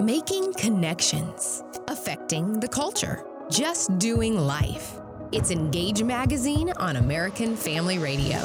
[0.00, 4.94] Making connections, affecting the culture, just doing life.
[5.30, 8.38] It's Engage Magazine on American Family Radio.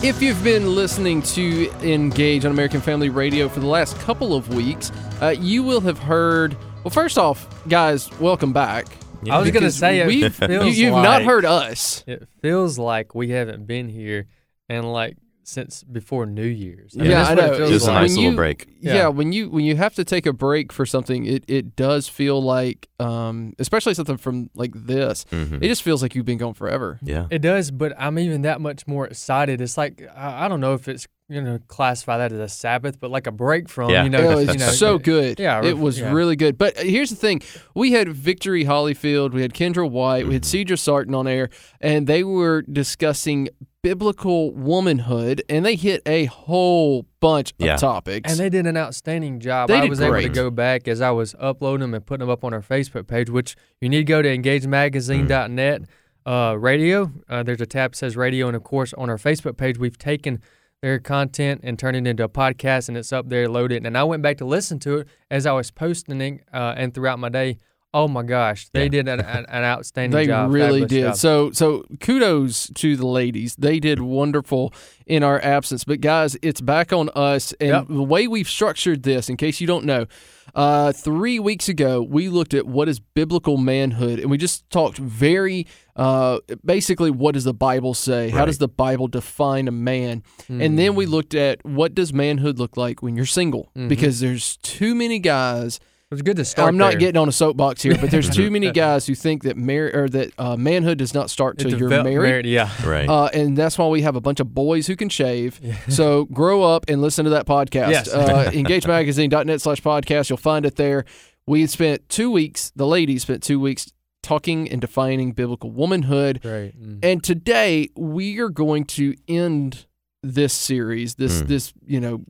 [0.00, 4.54] If you've been listening to Engage on American Family Radio for the last couple of
[4.54, 6.56] weeks, uh, you will have heard.
[6.84, 8.86] Well, first off, guys, welcome back.
[9.28, 12.04] I was gonna say it we've, feels you, have not heard us.
[12.06, 14.28] It feels like we haven't been here
[14.68, 16.92] and like since before New Year's.
[16.94, 17.52] Yeah, that's I what know.
[17.52, 18.00] It feels Just a like.
[18.02, 18.66] nice When little you- break.
[18.80, 18.94] Yeah.
[18.94, 19.08] Yeah.
[19.08, 22.42] when you when you have to take a break for something, it, it does feel
[22.42, 25.62] like, um, especially something from like this, Mhm.
[25.62, 26.98] it just feels like you've been gone forever.
[27.02, 27.26] yeah.
[27.30, 29.60] It does, but I'm even that much more excited.
[29.60, 32.98] It's like I, I don't know if it's you know classify that as a Sabbath,
[32.98, 34.02] but like a break from Yeah.
[34.04, 34.30] you know.
[34.30, 35.38] it was you know, so good.
[35.38, 36.12] Yeah, it was yeah.
[36.12, 36.58] really good.
[36.58, 37.40] But uh, here's the thing:
[37.74, 40.72] we had Victory Holyfield, we had Kendra White, we had Mm-hmm.
[40.72, 41.48] Cedra Sarton on air,
[41.80, 43.48] and they were discussing
[43.82, 47.74] biblical womanhood, and they hit a whole bunch Yeah.
[47.74, 48.30] of topics.
[48.30, 49.68] And they did an outstanding job.
[49.68, 52.20] They I did was able to go back as I was uploading them and putting
[52.20, 55.82] them up on our Facebook page, which you need to go to engagemagazine.net
[56.26, 57.10] uh, radio.
[57.28, 58.46] Uh, there's a tab that says radio.
[58.46, 60.40] And of course, on our Facebook page, we've taken
[60.82, 63.84] their content and turned it into a podcast and it's up there loaded.
[63.86, 66.94] And I went back to listen to it as I was posting it uh, and
[66.94, 67.58] throughout my day.
[67.92, 68.88] Oh my gosh, they Yeah.
[68.90, 70.50] did an, an, an outstanding They job.
[70.52, 71.02] They really did.
[71.06, 71.16] job.
[71.16, 73.56] So so kudos to the ladies.
[73.56, 74.72] They did wonderful
[75.06, 75.82] in our absence.
[75.84, 77.52] But guys, it's back on us.
[77.60, 77.86] And Yep.
[77.88, 80.06] the way we've structured this, in case you don't know,
[80.54, 84.98] uh, three weeks ago we looked at what is biblical manhood, and we just talked
[84.98, 88.30] very uh, basically what does the Bible say?
[88.30, 90.22] How does the Bible define a man?
[90.48, 90.96] And then Hmm.
[90.96, 93.70] we looked at what does manhood look like when you're single?
[93.88, 95.78] Because there's too many guys
[96.10, 96.66] it was good to start.
[96.68, 96.98] I'm not there.
[97.00, 100.08] getting on a soapbox here, but there's too many guys who think that mar- or
[100.08, 102.46] that uh, manhood does not start It till you're developed- married.
[102.46, 102.68] Yeah.
[102.84, 103.08] Right.
[103.08, 105.60] Uh, and that's why we have a bunch of boys who can shave.
[105.88, 107.90] So grow up and listen to that podcast.
[107.90, 108.08] Yes.
[108.12, 110.28] Uh, EngageMagazine.net slash podcast.
[110.30, 111.04] You'll find it there.
[111.46, 113.92] We spent two weeks, the ladies spent two weeks
[114.24, 116.42] talking and defining biblical womanhood.
[116.42, 116.76] Great.
[116.76, 117.04] Mm.
[117.04, 119.86] And today we are going to end
[120.24, 121.46] this series, this Mm.
[121.46, 122.22] this you know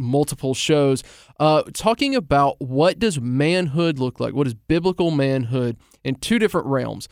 [0.00, 1.02] multiple shows,
[1.38, 4.34] uh, talking about what does manhood look like?
[4.34, 7.08] What is biblical manhood in two different realms?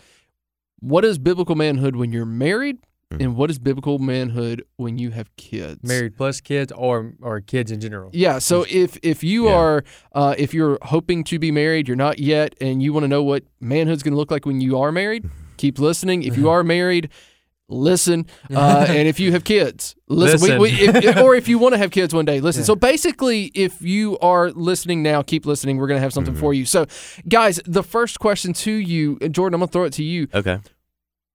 [0.80, 2.78] What is biblical manhood when you're married,
[3.12, 3.24] Mm.
[3.24, 5.80] and what is biblical manhood when you have kids?
[5.82, 8.10] Married plus kids or or kids in general.
[8.12, 8.38] Yeah.
[8.38, 9.54] So if if you Yeah.
[9.56, 13.08] are uh, if you're hoping to be married, you're not yet, and you want to
[13.08, 15.24] know what manhood's going to look like when you are married,
[15.56, 16.22] keep listening.
[16.22, 17.08] If you are married,
[17.68, 18.26] listen.
[18.50, 20.58] Uh, and if you have kids, listen.
[20.58, 22.62] We, we, if, or if you want to have kids one day, listen.
[22.62, 22.66] Yeah.
[22.66, 25.76] So basically, if you are listening now, keep listening.
[25.76, 26.64] We're going to have something for you.
[26.64, 26.86] So,
[27.28, 30.28] guys, the first question to you, Jordan, I'm going to throw it to you.
[30.34, 30.60] okay.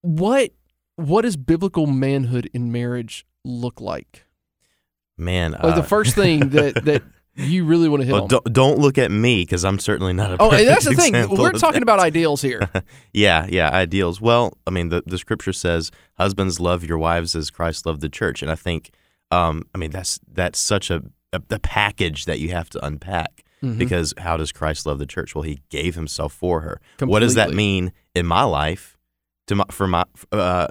[0.01, 0.51] What
[0.95, 4.25] what does biblical manhood in marriage look like?
[5.17, 5.51] Man.
[5.51, 7.03] Like uh, the first thing that that
[7.35, 8.27] you really want to hit well, on.
[8.29, 10.38] don't, don't look at me because I'm certainly not a.
[10.39, 11.13] Oh, and that's the thing.
[11.29, 11.83] We're talking that.
[11.83, 12.69] about ideals here.
[13.13, 14.19] Yeah, yeah, ideals.
[14.19, 18.09] Well, I mean, the, the scripture says, "Husbands love your wives as Christ loved the
[18.09, 18.91] church," and I think,
[19.31, 23.43] um, I mean, that's that's such a a, a package that you have to unpack
[23.63, 23.77] Mhm.
[23.77, 25.33] because how does Christ love the church?
[25.35, 26.81] Well, He gave Himself for her.
[26.99, 28.97] What does that mean in my life?
[29.47, 30.67] To my for my uh,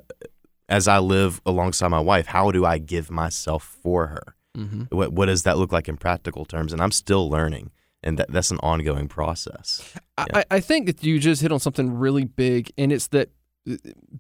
[0.69, 4.35] as I live alongside my wife, how do I give myself for her?
[4.57, 4.93] Mhm.
[4.93, 6.73] What what does that look like in practical terms?
[6.73, 7.71] And I'm still learning,
[8.03, 9.83] and that that's an ongoing process.
[10.19, 10.43] I, Yeah.
[10.51, 13.31] I think that you just hit on something really big, and it's that
[13.71, 13.77] uh,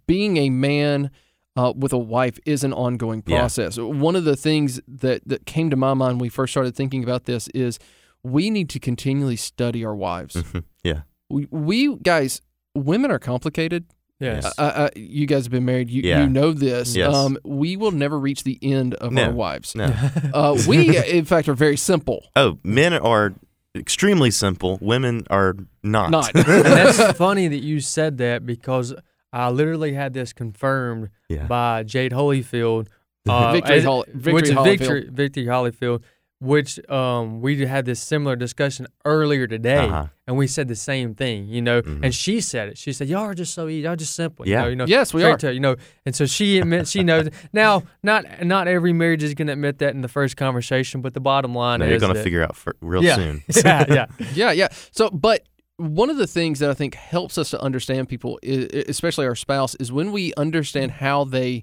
[0.06, 1.10] being a man
[1.54, 3.40] uh, with a wife is an ongoing Yeah.
[3.40, 3.76] process.
[3.78, 7.04] One of the things that, that came to my mind when we first started thinking
[7.04, 7.78] about this is
[8.22, 10.42] we need to continually study our wives.
[10.82, 11.02] yeah.
[11.28, 12.40] we, we guys,
[12.74, 13.84] women are complicated.
[14.22, 14.46] Yes.
[14.58, 15.90] Uh, uh, you guys have been married.
[15.90, 16.22] You, Yeah.
[16.22, 16.94] you know this.
[16.96, 17.14] Yes.
[17.14, 19.24] Um, we will never reach the end of No.
[19.24, 19.74] our wives.
[19.74, 19.92] No.
[20.34, 22.24] Uh, we, in fact, are very simple.
[22.36, 23.34] Oh, men are
[23.74, 24.78] extremely simple.
[24.80, 26.10] Women are not.
[26.10, 26.34] Not.
[26.34, 28.94] and that's funny that you said that because
[29.32, 31.46] I literally had this confirmed Yeah.
[31.46, 32.86] by Jade Holyfield.
[33.28, 34.64] Uh, Victory as- Hol- Victory which is Holyfield.
[34.78, 36.02] Victory, Victory Holyfield,
[36.42, 40.06] which um, we had this similar discussion earlier today, Uh-huh.
[40.26, 41.80] and we said the same thing, you know.
[41.82, 42.00] Mhm.
[42.04, 42.76] And she said it.
[42.78, 43.82] She said, "Y'all are just so easy.
[43.84, 44.60] Y'all just simple." Yeah.
[44.60, 45.36] You know, you know Yes, we are.
[45.38, 47.28] to- you know, and so she admits she knows.
[47.52, 51.14] Now, not not every marriage is going to admit that in the first conversation, but
[51.14, 53.44] the bottom line No, is you're going to figure out for, real yeah, soon.
[53.64, 54.06] yeah, yeah.
[54.34, 54.68] Yeah, yeah.
[54.90, 55.44] So, but
[55.76, 59.26] one of the things that I think helps us to understand people, i- i- especially
[59.26, 61.62] our spouse, is when we understand how they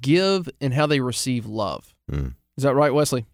[0.00, 1.94] give and how they receive love.
[2.10, 2.34] Mm.
[2.56, 3.26] Is that right, Wesley?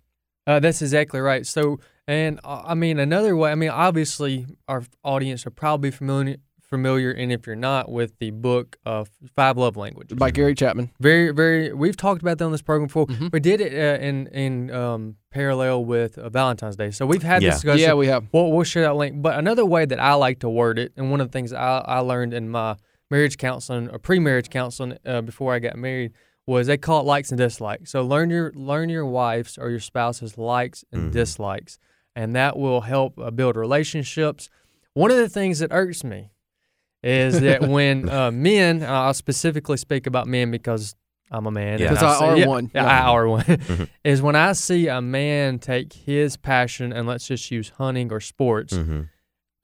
[0.47, 1.47] Uh, that's exactly right.
[1.47, 3.53] So, and uh, I mean, another way.
[3.53, 8.31] I mean, obviously, our audience are probably familiar familiar, and if you're not, with the
[8.31, 10.93] book of Five Love Languages by Gary Chapman.
[11.01, 11.73] Very, very.
[11.73, 13.07] We've talked about that on this program before.
[13.09, 13.33] Mhm.
[13.33, 17.43] We did it uh, in in um, parallel with uh, Valentine's Day, so we've had
[17.43, 17.51] Yeah.
[17.51, 17.81] this discussion.
[17.89, 18.27] Yeah, we have.
[18.33, 19.21] We'll, we'll share that link.
[19.21, 21.79] But another way that I like to word it, and one of the things I,
[21.79, 22.77] I learned in my
[23.11, 26.13] marriage counseling or pre-marriage counseling uh, before I got married
[26.51, 27.91] was they call it likes and dislikes.
[27.93, 31.13] So learn your learn your wife's or your spouse's likes and Mhm.
[31.13, 31.79] dislikes,
[32.17, 34.49] and that will help uh, build relationships.
[34.95, 36.31] One of the things that irks me
[37.03, 40.95] is that when uh, men, and I'll specifically speak about men because
[41.31, 41.79] I'm a man.
[41.79, 41.89] Yeah.
[41.91, 42.71] and 'Cause I see- are yeah, one.
[42.75, 43.01] Yeah, Yeah.
[43.05, 43.45] I are one.
[43.45, 43.89] Mhm.
[44.05, 48.21] is when I see a man take his passion and let's just use hunting or
[48.21, 48.75] sports.
[48.75, 49.09] Mhm.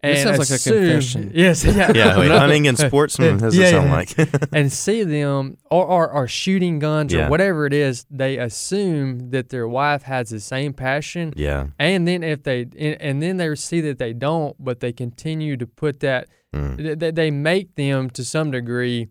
[0.06, 1.32] And This sounds like a assume- confession.
[1.34, 2.38] Yes, yeah, Yeah, wait, No.
[2.38, 3.94] hunting and sportsmen does Yeah, it sound yeah.
[3.94, 4.52] like?
[4.52, 7.26] and see them or, or, or shooting guns Yeah.
[7.26, 11.32] or whatever it is, they assume that their wife has the same passion.
[11.36, 11.68] yeah.
[11.78, 15.56] And then if they and, and then they see that they don't, but they continue
[15.56, 16.76] to put that Mm.
[16.78, 19.08] th- th- they make them to some degree.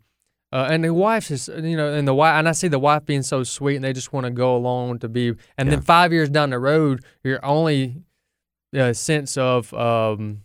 [0.54, 3.06] Uh, and the wife is, you know, and the wife, and I see the wife
[3.06, 5.34] being so sweet, and they just want to go along to be.
[5.58, 7.98] And then five years down the road, your only
[8.76, 10.42] uh, sense of um,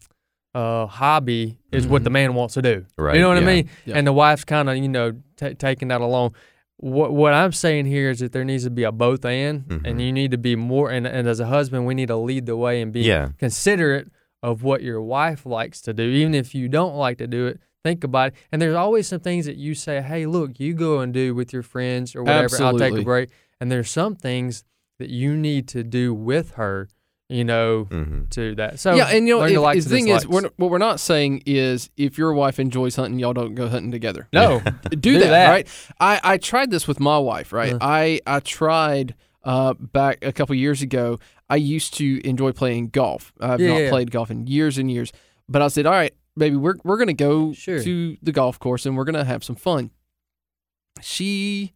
[0.55, 2.81] uh, hobby is what the man wants to do.
[2.81, 3.03] Mm-hmm.
[3.03, 3.71] Right, You know what I mean?
[3.87, 3.97] Yeah.
[3.99, 6.35] And the wife's kind of, you know, ta taking that along.
[6.79, 9.81] What what I'm saying here is that there needs to be a both and, Mhm.
[9.87, 10.91] and you need to be more.
[10.91, 13.29] And, and as a husband, we need to lead the way and be Yeah.
[13.39, 14.09] considerate
[14.43, 17.61] of what your wife likes to do, even if you don't like to do it.
[17.85, 18.35] Think about it.
[18.51, 21.53] And there's always some things that you say, "Hey, look, you go and do with
[21.53, 22.45] your friends or whatever.
[22.45, 22.83] Absolutely.
[22.87, 23.29] I'll take a break."
[23.61, 24.65] And there's some things
[24.99, 26.89] that you need to do with her,
[27.31, 28.79] you know, hmm to that.
[28.81, 31.43] So yeah, and you know, learn the the thing is, we're, what we're not saying
[31.47, 34.29] is if your wife enjoys hunting, y'all don't go hunting together.
[34.33, 34.61] no,
[34.91, 35.49] do, Do that, that.
[35.51, 35.69] right?
[36.01, 37.73] I, I tried this with my wife, right?
[37.75, 37.79] Uh.
[37.81, 41.19] I I tried uh, back a couple years ago.
[41.49, 43.33] I used to enjoy playing golf.
[43.41, 43.91] I've Yeah, not yeah, yeah.
[43.91, 45.13] played golf in years and years,
[45.49, 47.83] but I said, all right, baby, we're we're gonna go Sure.
[47.83, 49.91] to the golf course and we're gonna have some fun.
[51.01, 51.73] She,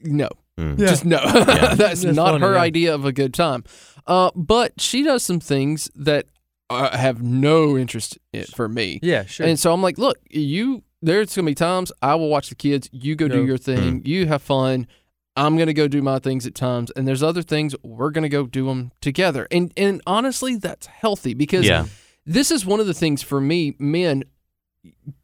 [0.00, 0.78] no, Mm.
[0.78, 0.86] Yeah.
[0.86, 1.20] just no.
[1.22, 1.44] Yeah.
[1.74, 2.60] That's, That's not funny, her yeah.
[2.60, 3.64] idea of a good time.
[4.06, 6.26] Uh, but she does some things that
[6.70, 8.98] uh, have no interest in, for me.
[9.02, 9.46] yeah, sure.
[9.46, 12.88] And so I'm like, look, you there's gonna be times I will watch the kids,
[12.92, 14.86] you go do your thing, you have fun.
[15.36, 18.46] I'm gonna go do my things at times, and there's other things we're gonna go
[18.46, 19.46] do them together.
[19.50, 21.84] And and honestly, that's healthy because Yeah.
[22.24, 24.24] this is one of the things for me, men.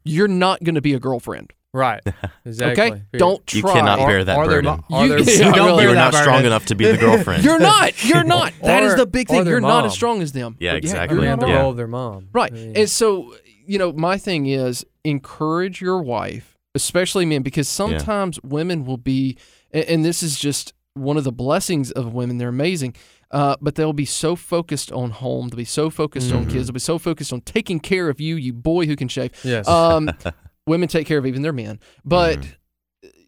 [0.04, 2.00] You're not gonna be a girlfriend, right,
[2.44, 2.84] exactly.
[2.84, 3.02] okay?
[3.14, 3.56] Don't try.
[3.58, 4.84] You cannot Or- bear that or their burden.
[4.90, 5.76] mo- or You- their- Yeah, don't really.
[5.78, 6.46] bear You're that not strong burden.
[6.46, 7.44] enough to be the girlfriend.
[7.44, 8.04] You're not.
[8.04, 8.52] You're not.
[8.62, 9.46] That is Or- the big thing.
[9.46, 10.56] You're not as strong as them.
[10.60, 11.16] Yeah, But exactly.
[11.16, 11.60] You're you're in the not.
[11.60, 12.28] role of their mom.
[12.32, 12.52] Right.
[12.52, 13.34] I mean, And so,
[13.66, 19.36] you know, my thing is encourage your wife, especially men, because sometimes women will be,
[19.74, 22.38] a- and this is just one of the blessings of women.
[22.38, 22.94] They're amazing.
[23.30, 25.48] Uh, but they'll be so focused on home.
[25.48, 26.50] They'll be so focused on Mhm.
[26.52, 26.66] kids.
[26.66, 29.30] They'll be so focused on taking care of you, you boy who can shave.
[29.42, 29.66] yes.
[29.66, 30.10] Um,
[30.66, 32.54] women take care of even their men, but Mhm.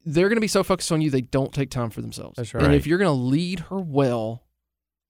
[0.06, 2.36] they're going to be so focused on you, they don't take time for themselves.
[2.36, 2.64] That's right.
[2.64, 4.44] And if you're going to lead her well,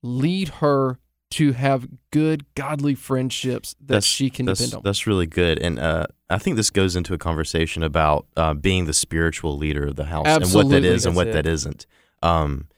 [0.03, 0.99] lead her
[1.32, 4.82] to have good, godly friendships that that's, she can that's, depend on.
[4.85, 8.85] That's really good, and uh, I think this goes into a conversation about uh, being
[8.85, 11.32] the spiritual leader of the house and what that is and That's what it.
[11.32, 11.87] that isn't.
[12.23, 12.69] Um,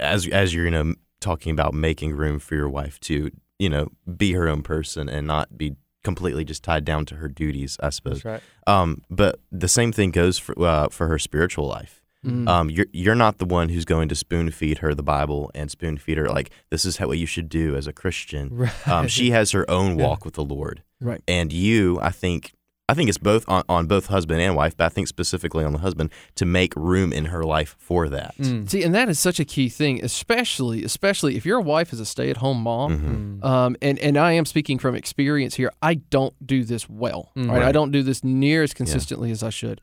[0.00, 3.88] as as you're you know talking about making room for your wife to you know
[4.16, 5.74] be her own person and not be
[6.10, 8.22] completely just tied down to her duties, I suppose.
[8.22, 8.42] That's right.
[8.74, 11.94] Um, but the same thing goes for uh, for her spiritual life.
[12.26, 12.48] Mm.
[12.48, 15.70] Um, you're you're not the one who's going to spoon feed her the Bible and
[15.70, 18.50] spoon feed her like this is how what you should do as a Christian.
[18.52, 18.88] Right.
[18.88, 20.06] Um, she has her own Yeah.
[20.06, 21.22] walk with the Lord, Right.
[21.28, 22.52] and you, I think,
[22.90, 25.72] I think it's both on, on both husband and wife, but I think specifically on
[25.74, 28.34] the husband to make room in her life for that.
[28.38, 28.68] Mm.
[28.70, 32.06] See, and that is such a key thing, especially especially if your wife is a
[32.06, 32.98] stay-at-home mom.
[32.98, 33.40] Mhm.
[33.40, 33.44] Mm.
[33.44, 35.70] Um, and and I am speaking from experience here.
[35.82, 37.30] I don't do this well.
[37.36, 37.50] Mm.
[37.50, 37.62] Right?
[37.62, 39.80] I don't do this near as consistently as I should.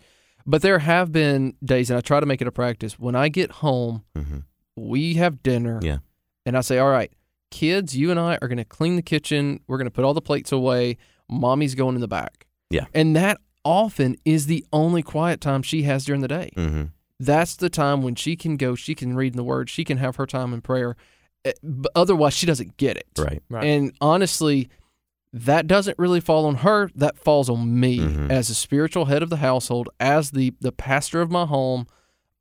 [0.47, 2.99] But there have been days, and I try to make it a practice.
[2.99, 4.43] When I get home, Mhm.
[4.75, 5.79] we have dinner.
[5.81, 5.99] Yeah.
[6.45, 7.11] And I say, all right,
[7.51, 9.59] kids, you and I are going to clean the kitchen.
[9.67, 10.97] We're going to put all the plates away.
[11.29, 12.44] Mommy's going in the back.
[12.69, 12.85] Yeah.
[12.93, 16.51] And that often is the only quiet time she has during the day.
[16.55, 16.91] Mhm.
[17.19, 19.97] That's the time when she can go, she can read in the Word, she can
[19.97, 20.95] have her time in prayer.
[21.45, 23.07] Eh, But otherwise, she doesn't get it.
[23.17, 23.41] Right.
[23.49, 23.63] Right.
[23.65, 24.67] And honestly,
[25.31, 26.89] that doesn't really fall on her.
[26.95, 28.29] That falls on me Mhm.
[28.31, 31.87] as a spiritual head of the household, as the the pastor of my home.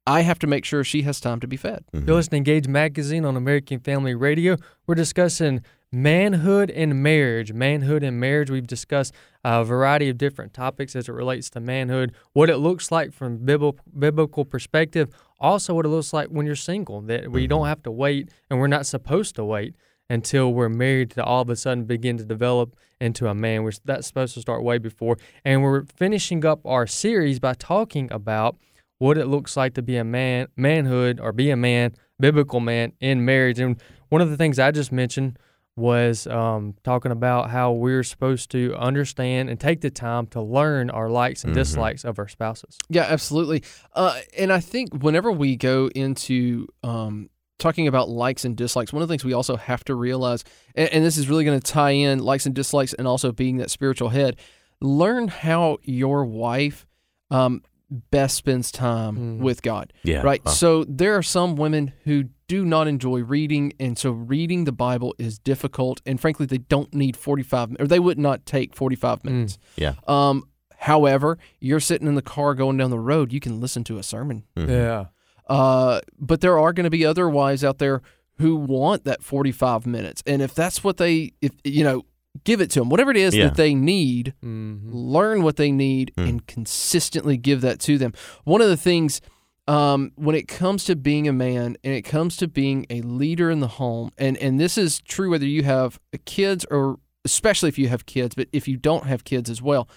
[0.07, 1.85] I have to make sure she has time to be fed.
[1.95, 2.07] Mhm.
[2.07, 4.57] You're listening to Engage Magazine on American Family Radio.
[4.87, 5.63] We're discussing
[5.95, 7.53] manhood and marriage.
[7.53, 8.51] Manhood and marriage.
[8.51, 12.57] We've discussed uh, a variety of different topics as it relates to manhood, what it
[12.59, 15.09] looks like from biblical biblical perspective,
[15.39, 17.69] also what it looks like when you're single, that we don't mm-hmm.
[17.69, 19.75] have to wait and we're not supposed to wait.
[20.11, 23.63] until we're married to all of a sudden begin to develop into a man.
[23.63, 25.17] We're, that's supposed to start way before.
[25.45, 28.57] And we're finishing up our series by talking about
[28.99, 32.93] what it looks like to be a man, manhood, or be a man, biblical man
[33.01, 33.59] in marriage.
[33.59, 35.39] And one of the things I just mentioned
[35.77, 40.89] was um, talking about how we're supposed to understand and take the time to learn
[40.91, 41.57] our likes and Mhm.
[41.57, 42.79] dislikes of our spouses.
[42.89, 43.65] Yeah, absolutely.
[43.93, 47.29] Uh, and I think whenever we go into um,
[47.59, 50.45] talking about likes and dislikes, one of the things we also have to realize,
[50.77, 53.57] and, and this is really going to tie in likes and dislikes and also being
[53.57, 54.37] that spiritual head,
[54.81, 56.87] learn how your wife
[57.31, 59.39] um, best spends time Mhm.
[59.43, 59.93] with God.
[60.03, 60.23] Yeah.
[60.23, 60.45] Right.
[60.45, 60.53] Wow.
[60.53, 65.15] So there are some women who do not enjoy reading, and so reading the Bible
[65.19, 66.01] is difficult.
[66.07, 69.59] And frankly, they don't need 45 minutes, or they would not take 45 minutes.
[69.77, 69.95] Yeah.
[70.07, 70.45] Um,
[70.79, 74.03] however, you're sitting in the car going down the road, you can listen to a
[74.03, 74.45] sermon.
[74.57, 74.69] Mhm.
[74.69, 75.05] Yeah.
[75.49, 78.03] Uh, but there are going to be other wives out there
[78.39, 80.23] who want that 45 minutes.
[80.27, 82.03] And if that's what they, if you know,
[82.43, 83.45] give it to them, whatever it is Yeah.
[83.45, 86.29] that they need, hmm learn what they need Mm.
[86.29, 88.13] and consistently give that to them.
[88.45, 89.21] One of the things
[89.67, 93.51] um, when it comes to being a man and it comes to being a leader
[93.51, 97.79] in the home, and, and this is true whether you have kids or especially if
[97.79, 99.89] you have kids, but if you don't have kids as well,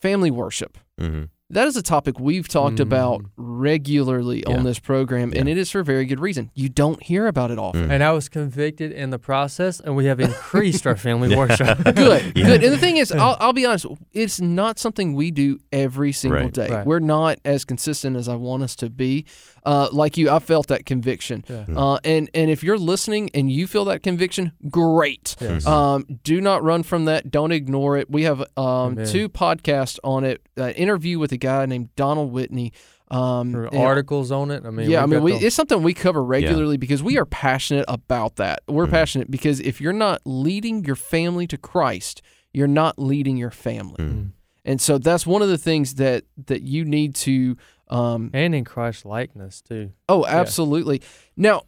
[0.00, 0.78] family worship.
[1.00, 1.30] Mhm.
[1.50, 3.26] That is a topic we've talked about Mm.
[3.36, 4.56] regularly Yeah.
[4.56, 6.50] on this program, and it is for a very good reason.
[6.54, 7.88] You don't hear about it often.
[7.88, 7.92] Mm.
[7.92, 11.84] And I was convicted in the process, and we have increased our family worship.
[11.94, 12.46] Good, Yeah.
[12.46, 12.64] good.
[12.64, 13.84] And the thing is, I'll, I'll be honest,
[14.14, 16.52] it's not something we do every single Right.
[16.52, 16.68] day.
[16.70, 16.86] Right.
[16.86, 19.26] We're not as consistent as I want us to be.
[19.66, 21.42] Uh, like you, I felt that conviction.
[21.48, 21.64] Yeah.
[21.74, 25.36] Uh, and and if you're listening and you feel that conviction, great.
[25.40, 25.66] Yes.
[25.66, 27.30] Um, do not run from that.
[27.30, 28.10] Don't ignore it.
[28.10, 30.42] We have um, two podcasts on it.
[30.58, 32.72] Uh, interview with a guy named Donald Whitney.
[33.10, 34.64] Um, articles on it.
[34.64, 37.26] I mean, yeah, I mean, we, the- it's something we cover regularly because we are
[37.26, 38.62] passionate about that.
[38.66, 38.90] We're Mhm.
[38.90, 42.22] passionate because if you're not leading your family to Christ,
[42.52, 43.96] you're not leading your family.
[43.98, 44.30] Mm.
[44.64, 47.56] And so that's one of the things that that you need to.
[47.88, 49.90] Um, and in Christ likeness too.
[50.08, 51.02] oh, absolutely.
[51.36, 51.64] Now,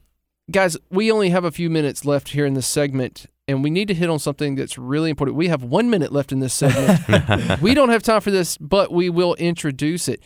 [0.51, 3.89] guys, we only have a few minutes left here in this segment, and we need
[3.89, 5.37] to hit on something that's really important.
[5.37, 7.61] We have one minute left in this segment.
[7.63, 10.23] we don't have time for this, but we will introduce it.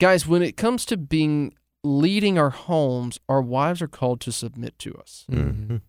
[0.00, 4.78] Guys, when it comes to being leading our homes, our wives are called to submit
[4.78, 5.26] to us.
[5.30, 5.80] Mhm.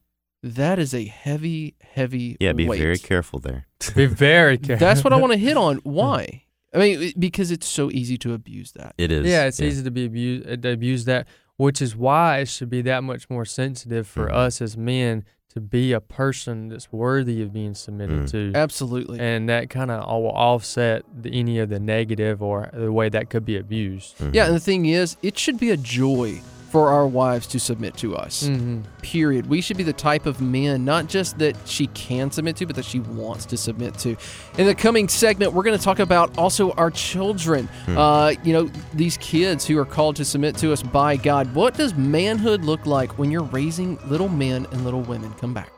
[0.42, 2.82] That is a heavy, heavy Yeah, be weight.
[2.82, 3.66] very careful there.
[3.96, 4.86] Be very careful.
[4.86, 5.78] That's what I want to hit on.
[5.84, 6.44] Why?
[6.74, 8.94] I mean, because it's so easy to abuse that.
[8.98, 9.26] It is.
[9.26, 12.70] Yeah, it's easy to be abused, uh, to abuse that, which is why it should
[12.72, 14.34] be that much more sensitive for Mhm.
[14.34, 18.32] us as men to be a person that's worthy of being submitted Mm.
[18.32, 19.20] to, Absolutely.
[19.20, 23.30] and that kind of will offset the, any of the negative or the way that
[23.30, 24.18] could be abused.
[24.18, 24.34] Mhm.
[24.34, 26.42] Yeah, and the thing is, it should be a joy
[26.74, 28.48] for our wives to submit to us.
[28.48, 28.82] Mm-hmm.
[29.04, 29.46] Period.
[29.46, 32.76] We should be the type of men, not just that she can submit to, but
[32.78, 34.18] that she wants to submit to.
[34.58, 37.68] In the coming segment, we're going to talk about also our children.
[37.86, 37.96] Hmm.
[37.96, 41.54] Uh, you know, these kids who are called to submit to us by God.
[41.54, 45.32] What does manhood look like when you're raising little men and little women?
[45.34, 45.73] Come back.